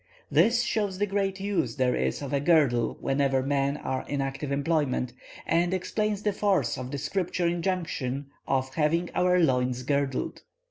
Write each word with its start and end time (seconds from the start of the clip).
This 0.31 0.63
shows 0.63 0.97
the 0.97 1.05
great 1.05 1.39
use 1.39 1.75
there 1.75 1.95
is 1.95 2.23
of 2.23 2.33
a 2.33 2.39
girdle 2.39 2.97
whenever 3.01 3.43
men 3.43 3.77
are 3.77 4.03
in 4.07 4.19
active 4.19 4.51
employment, 4.51 5.13
and 5.45 5.75
explains 5.75 6.23
the 6.23 6.33
force 6.33 6.75
of 6.75 6.89
the 6.89 6.97
Scripture 6.97 7.45
injunction 7.47 8.25
of 8.47 8.73
having 8.73 9.11
our 9.13 9.37
loins 9.39 9.83
girded. 9.83 10.41